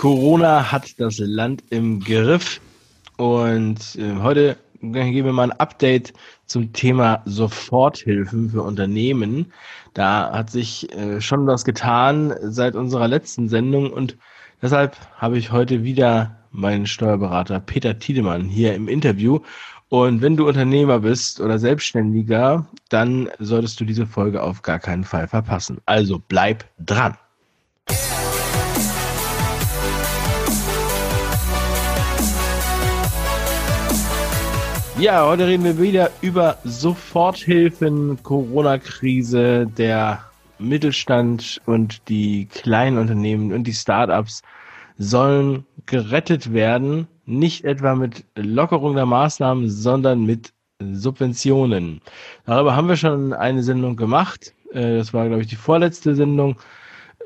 [0.00, 2.58] Corona hat das Land im Griff
[3.18, 6.14] und äh, heute geben wir mal ein Update
[6.46, 9.52] zum Thema Soforthilfen für Unternehmen.
[9.92, 14.16] Da hat sich äh, schon was getan seit unserer letzten Sendung und
[14.62, 19.40] deshalb habe ich heute wieder meinen Steuerberater Peter Tiedemann hier im Interview.
[19.90, 25.04] Und wenn du Unternehmer bist oder Selbstständiger, dann solltest du diese Folge auf gar keinen
[25.04, 25.76] Fall verpassen.
[25.84, 27.18] Also bleib dran.
[35.00, 40.22] Ja, heute reden wir wieder über Soforthilfen, Corona-Krise, der
[40.58, 44.42] Mittelstand und die kleinen Unternehmen und die Startups
[44.98, 52.02] sollen gerettet werden, nicht etwa mit Lockerung der Maßnahmen, sondern mit Subventionen.
[52.44, 54.52] Darüber haben wir schon eine Sendung gemacht.
[54.74, 56.56] Äh, das war, glaube ich, die vorletzte Sendung,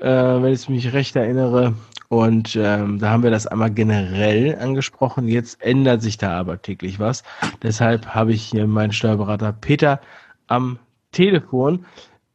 [0.01, 1.75] äh, wenn ich mich recht erinnere.
[2.15, 5.27] Und ähm, da haben wir das einmal generell angesprochen.
[5.27, 7.25] Jetzt ändert sich da aber täglich was.
[7.61, 10.01] Deshalb habe ich hier meinen Steuerberater Peter
[10.47, 10.79] am
[11.11, 11.87] Telefon.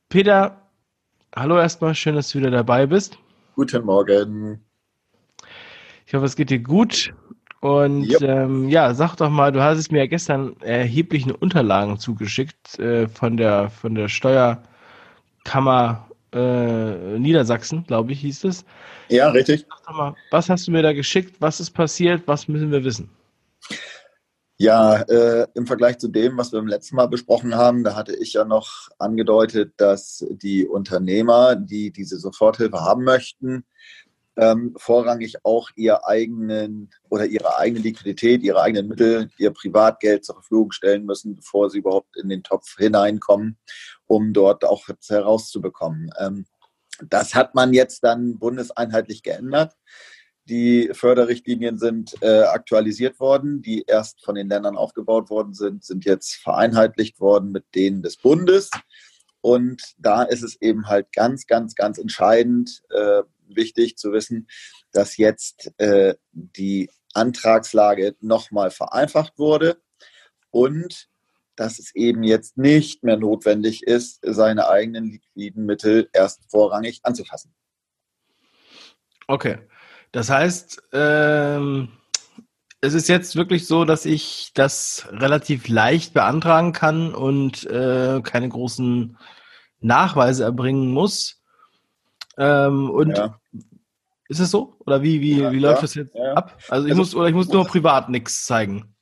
[0.10, 0.68] Peter,
[1.34, 3.18] hallo erstmal, schön, dass du wieder dabei bist.
[3.56, 4.60] Guten Morgen.
[6.06, 7.14] Ich hoffe, es geht dir gut.
[7.62, 8.22] Und yep.
[8.22, 13.08] ähm, ja, sag doch mal, du hast es mir ja gestern erheblichen Unterlagen zugeschickt äh,
[13.08, 18.66] von der von der Steuerkammer äh, Niedersachsen, glaube ich, hieß es.
[19.10, 19.66] Ja, richtig.
[19.92, 21.36] Mal, was hast du mir da geschickt?
[21.40, 22.24] Was ist passiert?
[22.26, 23.10] Was müssen wir wissen?
[24.62, 28.14] Ja, äh, im Vergleich zu dem, was wir im letzten Mal besprochen haben, da hatte
[28.14, 33.64] ich ja noch angedeutet, dass die Unternehmer, die diese Soforthilfe haben möchten,
[34.40, 40.36] ähm, vorrangig auch ihr eigenen oder ihre eigene Liquidität, ihre eigenen Mittel, ihr Privatgeld zur
[40.36, 43.58] Verfügung stellen müssen, bevor sie überhaupt in den Topf hineinkommen,
[44.08, 46.10] um dort auch herauszubekommen.
[46.18, 46.46] Ähm,
[47.10, 49.74] das hat man jetzt dann bundeseinheitlich geändert.
[50.46, 56.06] Die Förderrichtlinien sind äh, aktualisiert worden, die erst von den Ländern aufgebaut worden sind, sind
[56.06, 58.72] jetzt vereinheitlicht worden mit denen des Bundes.
[59.42, 63.22] Und da ist es eben halt ganz, ganz, ganz entscheidend äh,
[63.56, 64.48] wichtig zu wissen,
[64.92, 69.82] dass jetzt äh, die Antragslage nochmal vereinfacht wurde
[70.52, 71.08] und
[71.56, 77.54] dass es eben jetzt nicht mehr notwendig ist, seine eigenen liquiden Mittel erst vorrangig anzufassen.
[79.28, 79.58] Okay.
[80.12, 81.90] Das heißt, ähm,
[82.82, 88.50] es ist jetzt wirklich so, dass ich das relativ leicht beantragen kann und äh, keine
[88.50, 89.18] großen
[89.82, 91.42] Nachweise erbringen muss.
[92.38, 93.39] Ähm, und ja.
[94.30, 94.76] Ist es so?
[94.86, 96.58] Oder wie, wie, ja, wie läuft ja, das jetzt ab?
[96.70, 98.96] Also ich also, muss, oder ich muss nur privat nichts zeigen.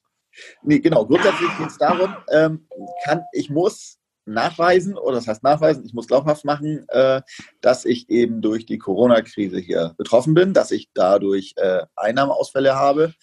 [0.64, 1.06] Nee, genau.
[1.06, 2.68] Grundsätzlich geht es darum, ähm,
[3.04, 7.22] kann, ich muss nachweisen, oder das heißt nachweisen, ich muss glaubhaft machen, äh,
[7.62, 13.14] dass ich eben durch die Corona-Krise hier betroffen bin, dass ich dadurch äh, Einnahmeausfälle habe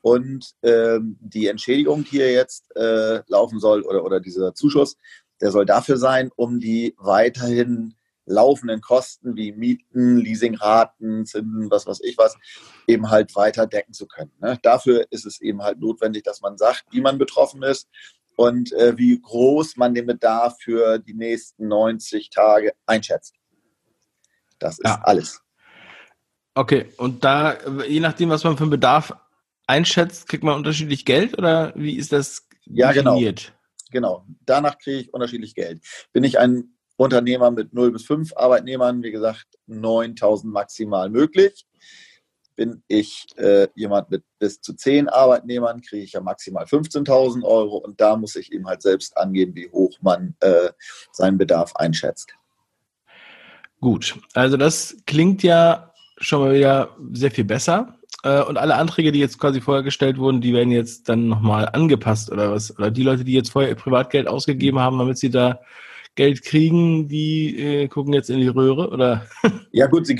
[0.00, 4.96] und ähm, die Entschädigung, die hier jetzt äh, laufen soll, oder, oder dieser Zuschuss,
[5.40, 7.94] der soll dafür sein, um die weiterhin
[8.28, 12.36] laufenden Kosten wie Mieten, Leasingraten, Zinsen, was weiß ich was,
[12.86, 14.32] eben halt weiter decken zu können.
[14.40, 14.58] Ne?
[14.62, 17.88] Dafür ist es eben halt notwendig, dass man sagt, wie man betroffen ist
[18.36, 23.34] und äh, wie groß man den Bedarf für die nächsten 90 Tage einschätzt.
[24.58, 25.00] Das ist ja.
[25.02, 25.40] alles.
[26.54, 27.56] Okay, und da,
[27.86, 29.14] je nachdem, was man für einen Bedarf
[29.66, 33.44] einschätzt, kriegt man unterschiedlich Geld oder wie ist das ja, definiert?
[33.46, 33.58] Genau.
[33.90, 35.82] Genau, danach kriege ich unterschiedlich Geld.
[36.12, 41.64] Bin ich ein Unternehmer mit 0 bis 5 Arbeitnehmern, wie gesagt, 9000 maximal möglich.
[42.56, 47.76] Bin ich äh, jemand mit bis zu 10 Arbeitnehmern, kriege ich ja maximal 15.000 Euro
[47.76, 50.70] und da muss ich eben halt selbst angeben, wie hoch man äh,
[51.12, 52.34] seinen Bedarf einschätzt.
[53.80, 57.94] Gut, also das klingt ja schon mal wieder sehr viel besser.
[58.24, 61.68] Äh, und alle Anträge, die jetzt quasi vorher gestellt wurden, die werden jetzt dann nochmal
[61.72, 62.76] angepasst oder was?
[62.76, 65.60] Oder die Leute, die jetzt vorher ihr Privatgeld ausgegeben haben, damit sie da
[66.18, 69.24] Geld kriegen, die äh, gucken jetzt in die Röhre, oder?
[69.70, 70.18] Ja gut, Sie,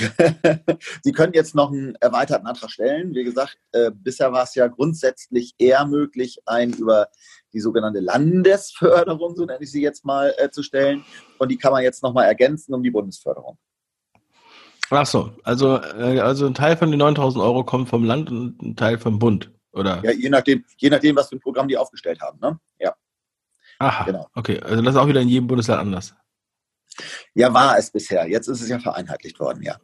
[1.03, 3.17] Sie können jetzt noch einen erweiterten Antrag stellen.
[3.17, 7.09] Wie gesagt, äh, bisher war es ja grundsätzlich eher möglich, einen über
[7.53, 11.05] die sogenannte Landesförderung, so nenne ich sie jetzt mal, äh, zu stellen.
[11.39, 13.59] Und die kann man jetzt nochmal ergänzen um die Bundesförderung.
[14.91, 18.62] Ach so, also, äh, also ein Teil von den 9000 Euro kommt vom Land und
[18.62, 20.00] ein Teil vom Bund, oder?
[20.05, 22.39] Ja, je nachdem, je nachdem was für ein Programm die aufgestellt haben.
[22.41, 22.61] Ne?
[22.79, 22.95] Ja.
[23.79, 24.29] Aha, genau.
[24.35, 24.61] okay.
[24.61, 26.15] Also das ist auch wieder in jedem Bundesland anders.
[27.35, 28.29] Ja, war es bisher.
[28.29, 29.77] Jetzt ist es ja vereinheitlicht worden, ja.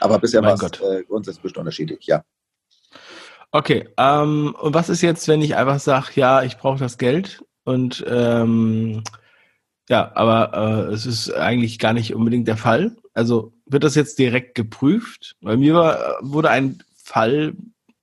[0.00, 2.22] Aber bisher war es äh, grundsätzlich unterschiedlich, ja.
[3.50, 7.44] Okay, ähm, und was ist jetzt, wenn ich einfach sage, ja, ich brauche das Geld
[7.64, 9.02] und ähm,
[9.88, 12.96] ja, aber äh, es ist eigentlich gar nicht unbedingt der Fall.
[13.12, 15.36] Also wird das jetzt direkt geprüft?
[15.40, 17.54] Weil mir war, wurde ein Fall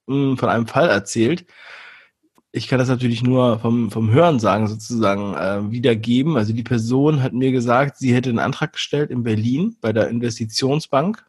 [0.06, 1.44] mh, von einem Fall erzählt.
[2.54, 6.36] Ich kann das natürlich nur vom, vom Hörensagen sozusagen äh, wiedergeben.
[6.36, 10.08] Also die Person hat mir gesagt, sie hätte einen Antrag gestellt in Berlin bei der
[10.08, 11.24] Investitionsbank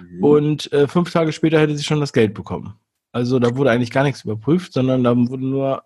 [0.00, 0.24] mhm.
[0.24, 2.74] und äh, fünf Tage später hätte sie schon das Geld bekommen.
[3.12, 5.84] Also da wurde eigentlich gar nichts überprüft, sondern da wurde nur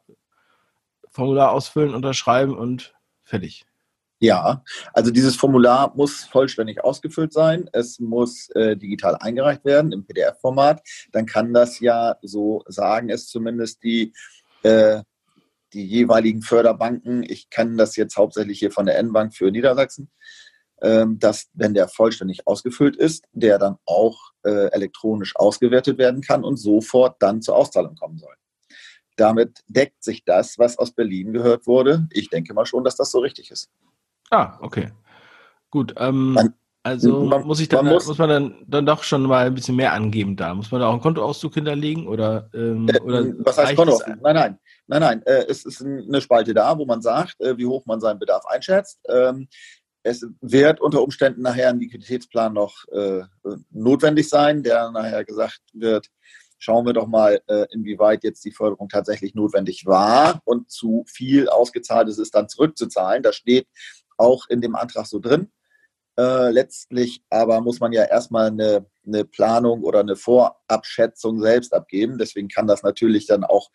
[1.10, 2.94] Formular ausfüllen, unterschreiben und
[3.24, 3.66] fertig.
[4.18, 4.64] Ja,
[4.94, 7.68] also dieses Formular muss vollständig ausgefüllt sein.
[7.72, 10.80] Es muss äh, digital eingereicht werden im PDF-Format.
[11.12, 14.14] Dann kann das ja, so sagen es zumindest die,
[14.66, 15.02] äh,
[15.72, 17.22] die jeweiligen Förderbanken.
[17.22, 20.10] Ich kann das jetzt hauptsächlich hier von der N-Bank für Niedersachsen,
[20.82, 26.44] ähm, dass, wenn der vollständig ausgefüllt ist, der dann auch äh, elektronisch ausgewertet werden kann
[26.44, 28.34] und sofort dann zur Auszahlung kommen soll.
[29.16, 32.06] Damit deckt sich das, was aus Berlin gehört wurde.
[32.10, 33.70] Ich denke mal schon, dass das so richtig ist.
[34.30, 34.92] Ah, okay.
[35.70, 35.94] Gut.
[35.96, 36.54] Ähm, man,
[36.86, 39.54] also man, muss ich dann, man muss, muss, man dann, dann doch schon mal ein
[39.54, 40.54] bisschen mehr angeben da.
[40.54, 44.22] Muss man da auch einen Kontoauszug hinterlegen oder, ähm, äh, oder was heißt Kontoauszug?
[44.22, 45.22] Nein, nein, nein, nein.
[45.26, 48.46] Äh, es ist eine Spalte da, wo man sagt, äh, wie hoch man seinen Bedarf
[48.46, 49.00] einschätzt.
[49.08, 49.48] Ähm,
[50.04, 53.22] es wird unter Umständen nachher ein Liquiditätsplan noch äh,
[53.70, 56.06] notwendig sein, der nachher gesagt wird,
[56.58, 61.48] schauen wir doch mal, äh, inwieweit jetzt die Förderung tatsächlich notwendig war und zu viel
[61.48, 63.24] ausgezahlt ist, es dann zurückzuzahlen.
[63.24, 63.66] Da steht
[64.16, 65.50] auch in dem Antrag so drin.
[66.18, 72.16] Äh, letztlich aber muss man ja erstmal eine, eine Planung oder eine Vorabschätzung selbst abgeben.
[72.18, 73.70] Deswegen kann das natürlich dann auch,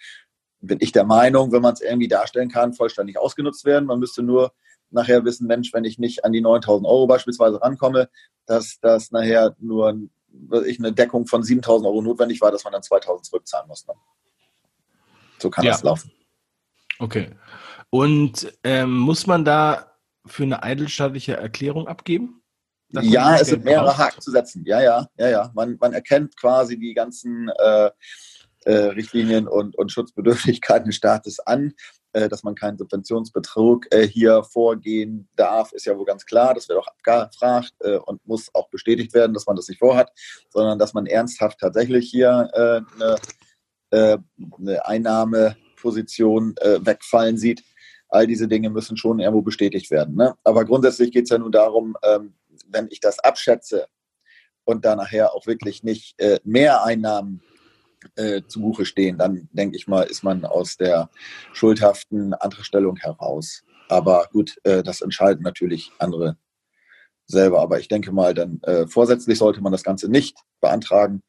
[0.60, 3.86] bin ich der Meinung, wenn man es irgendwie darstellen kann, vollständig ausgenutzt werden.
[3.86, 4.54] Man müsste nur
[4.90, 8.10] nachher wissen, Mensch, wenn ich nicht an die 9000 Euro beispielsweise rankomme,
[8.46, 9.98] dass das nachher nur
[10.66, 13.86] ich, eine Deckung von 7000 Euro notwendig war, dass man dann 2000 zurückzahlen muss.
[13.88, 13.94] Ne?
[15.40, 15.72] So kann ja.
[15.72, 16.12] das laufen.
[17.00, 17.32] Okay.
[17.90, 19.91] Und ähm, muss man da
[20.26, 22.42] für eine eidelsstaatliche Erklärung abgeben?
[22.90, 24.64] Ja, es sind mehrere Haken zu setzen.
[24.66, 25.52] Ja, ja, ja, ja.
[25.54, 27.90] Man, man erkennt quasi die ganzen äh,
[28.66, 31.74] äh, Richtlinien und, und Schutzbedürftigkeiten des Staates an.
[32.14, 36.54] Äh, dass man keinen Subventionsbetrug äh, hier vorgehen darf, ist ja wohl ganz klar.
[36.54, 40.12] Das wird auch abgefragt äh, und muss auch bestätigt werden, dass man das nicht vorhat,
[40.50, 44.26] sondern dass man ernsthaft tatsächlich hier eine,
[44.58, 47.64] eine Einnahmeposition wegfallen sieht
[48.12, 50.16] all diese Dinge müssen schon irgendwo bestätigt werden.
[50.16, 50.36] Ne?
[50.44, 52.34] Aber grundsätzlich geht es ja nur darum, ähm,
[52.68, 53.88] wenn ich das abschätze
[54.66, 57.42] und da nachher auch wirklich nicht äh, mehr Einnahmen
[58.16, 61.10] äh, zu Buche stehen, dann denke ich mal, ist man aus der
[61.54, 63.64] schuldhaften Antragstellung heraus.
[63.90, 66.38] Aber gut, äh, das entscheiden natürlich andere
[67.26, 67.62] selber.
[67.62, 71.24] Aber ich denke mal, dann äh, vorsätzlich sollte man das Ganze nicht beantragen.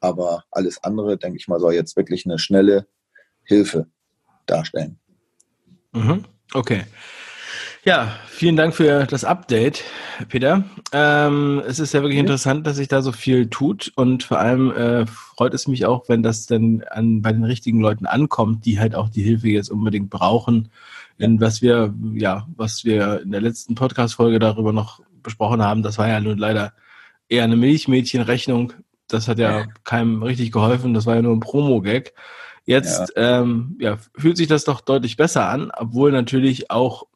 [0.00, 2.86] Aber alles andere, denke ich mal, soll jetzt wirklich eine schnelle
[3.44, 3.86] Hilfe
[4.46, 4.98] darstellen.
[5.92, 6.24] Mhm.
[6.52, 6.82] Okay.
[7.84, 9.82] Ja, vielen Dank für das Update,
[10.28, 10.62] Peter.
[10.92, 12.26] Ähm, es ist ja wirklich mhm.
[12.26, 16.08] interessant, dass sich da so viel tut und vor allem äh, freut es mich auch,
[16.08, 19.68] wenn das dann an, bei den richtigen Leuten ankommt, die halt auch die Hilfe jetzt
[19.68, 20.70] unbedingt brauchen.
[21.18, 25.98] Denn was wir, ja, was wir in der letzten Podcast-Folge darüber noch besprochen haben, das
[25.98, 26.74] war ja nun leider
[27.28, 28.74] eher eine Milchmädchenrechnung.
[29.08, 30.94] Das hat ja keinem richtig geholfen.
[30.94, 32.14] Das war ja nur ein Promo-Gag.
[32.64, 33.40] Jetzt ja.
[33.40, 37.06] Ähm, ja, fühlt sich das doch deutlich besser an, obwohl natürlich auch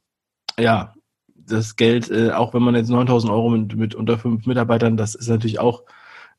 [0.58, 0.94] ja
[1.34, 5.14] das Geld, äh, auch wenn man jetzt 9000 Euro mit, mit unter fünf Mitarbeitern, das
[5.14, 5.84] ist natürlich auch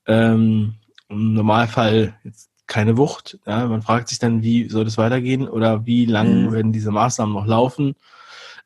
[0.06, 0.76] ähm,
[1.10, 3.40] im Normalfall jetzt keine Wucht.
[3.46, 3.66] Ja?
[3.68, 6.52] Man fragt sich dann, wie soll das weitergehen oder wie lange mhm.
[6.52, 7.96] werden diese Maßnahmen noch laufen.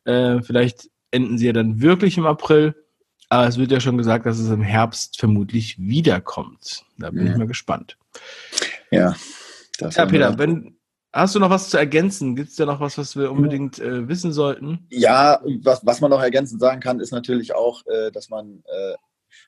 [0.05, 2.75] Äh, vielleicht enden sie ja dann wirklich im April.
[3.29, 6.83] Aber es wird ja schon gesagt, dass es im Herbst vermutlich wiederkommt.
[6.97, 7.31] Da bin mhm.
[7.31, 7.97] ich mal gespannt.
[8.89, 9.15] Ja,
[9.81, 10.77] das ja, Peter, wenn,
[11.13, 12.35] hast du noch was zu ergänzen?
[12.35, 14.87] Gibt es da noch was, was wir unbedingt äh, wissen sollten?
[14.89, 18.95] Ja, was, was man noch ergänzend sagen kann, ist natürlich auch, äh, dass man äh,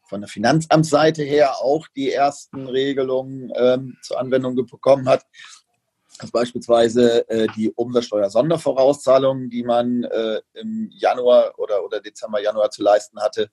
[0.08, 5.26] von der Finanzamtsseite her auch die ersten Regelungen ähm, zur Anwendung bekommen hat
[6.20, 12.84] dass beispielsweise äh, die Umsatzsteuer-Sondervorauszahlungen, die man äh, im Januar oder, oder Dezember, Januar zu
[12.84, 13.50] leisten hatte,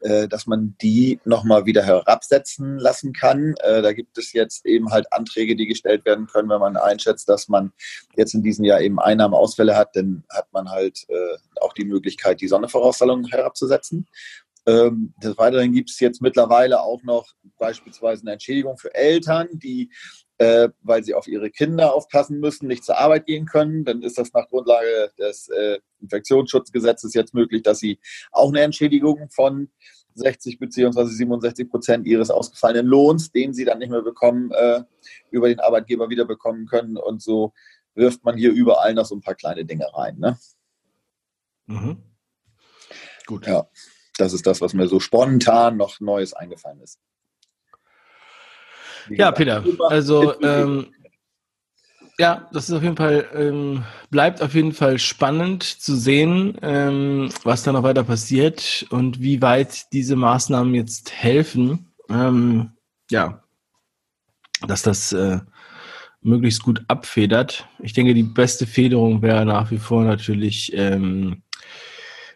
[0.00, 3.54] äh, dass man die nochmal wieder herabsetzen lassen kann.
[3.60, 7.28] Äh, da gibt es jetzt eben halt Anträge, die gestellt werden können, wenn man einschätzt,
[7.28, 7.72] dass man
[8.16, 12.40] jetzt in diesem Jahr eben Einnahmeausfälle hat, dann hat man halt äh, auch die Möglichkeit,
[12.40, 14.06] die Sondervorauszahlungen herabzusetzen.
[14.66, 19.90] Ähm, des Weiteren gibt es jetzt mittlerweile auch noch beispielsweise eine Entschädigung für Eltern, die
[20.40, 23.84] äh, weil sie auf ihre Kinder aufpassen müssen, nicht zur Arbeit gehen können.
[23.84, 28.00] Dann ist das nach Grundlage des äh, Infektionsschutzgesetzes jetzt möglich, dass sie
[28.32, 29.68] auch eine Entschädigung von
[30.14, 31.04] 60 bzw.
[31.04, 34.82] 67 Prozent ihres ausgefallenen Lohns, den sie dann nicht mehr bekommen, äh,
[35.30, 36.96] über den Arbeitgeber wieder bekommen können.
[36.96, 37.52] Und so
[37.94, 40.18] wirft man hier überall noch so ein paar kleine Dinge rein.
[40.18, 40.38] Ne?
[41.66, 42.02] Mhm.
[43.26, 43.46] Gut.
[43.46, 43.68] Ja.
[44.20, 46.98] Das ist das, was mir so spontan noch Neues eingefallen ist.
[49.08, 50.92] Wie ja, gesagt, Peter, also ähm,
[52.18, 57.30] ja, das ist auf jeden Fall, ähm, bleibt auf jeden Fall spannend zu sehen, ähm,
[57.44, 61.92] was da noch weiter passiert und wie weit diese Maßnahmen jetzt helfen.
[62.10, 62.72] Ähm,
[63.10, 63.42] ja,
[64.66, 65.38] dass das äh,
[66.20, 67.66] möglichst gut abfedert.
[67.78, 71.42] Ich denke, die beste Federung wäre nach wie vor natürlich ähm,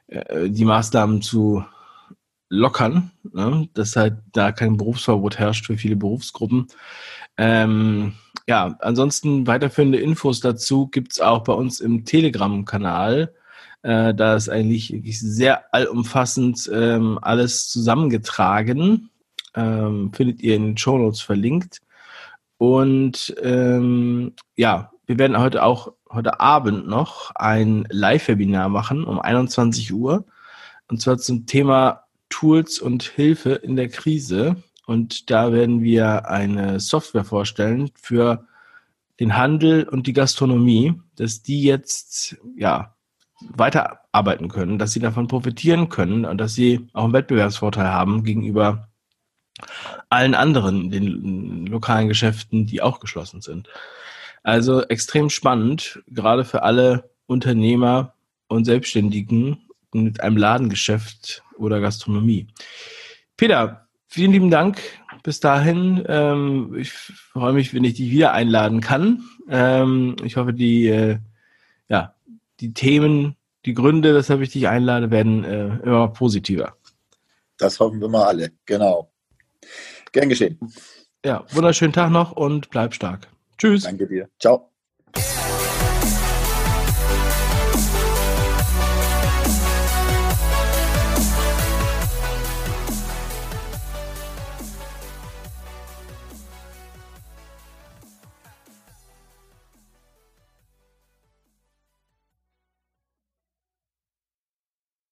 [0.07, 1.65] äh, die Maßnahmen zu
[2.55, 3.69] lockern, ne?
[3.75, 6.69] dass halt da kein Berufsverbot herrscht für viele Berufsgruppen.
[7.37, 8.15] Ähm,
[8.47, 13.35] ja, ansonsten weiterführende Infos dazu gibt's auch bei uns im Telegram-Kanal.
[13.83, 19.11] Äh, da ist eigentlich wirklich sehr allumfassend ähm, alles zusammengetragen.
[19.55, 21.81] Ähm, findet ihr in den Show Notes verlinkt.
[22.59, 29.93] Und ähm, ja, wir werden heute auch heute Abend noch ein Live-Webinar machen um 21
[29.93, 30.25] Uhr.
[30.89, 34.57] Und zwar zum Thema Tools und Hilfe in der Krise.
[34.87, 38.47] Und da werden wir eine Software vorstellen für
[39.21, 42.95] den Handel und die Gastronomie, dass die jetzt ja
[43.41, 48.89] weiterarbeiten können, dass sie davon profitieren können und dass sie auch einen Wettbewerbsvorteil haben gegenüber
[50.09, 53.69] allen anderen, den lokalen Geschäften, die auch geschlossen sind.
[54.43, 58.15] Also extrem spannend, gerade für alle Unternehmer
[58.49, 59.64] und Selbstständigen
[60.03, 62.49] mit einem Ladengeschäft oder Gastronomie.
[63.37, 64.81] Peter, vielen lieben Dank.
[65.23, 66.05] Bis dahin.
[66.07, 69.25] Ähm, ich freue mich, wenn ich dich wieder einladen kann.
[69.49, 71.19] Ähm, ich hoffe, die, äh,
[71.89, 72.15] ja,
[72.61, 76.77] die Themen, die Gründe, weshalb ich dich einlade, werden äh, immer positiver.
[77.57, 79.11] Das hoffen wir mal alle, genau.
[80.13, 80.59] Gern geschehen.
[81.25, 83.29] Ja, wunderschönen Tag noch und bleib stark.
[83.57, 83.85] Tschüss.
[83.85, 84.29] Danke dir.
[84.39, 84.74] Ciao.